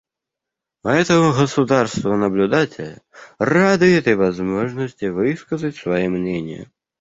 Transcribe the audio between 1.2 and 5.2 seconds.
государства-наблюдатели рады этой возможности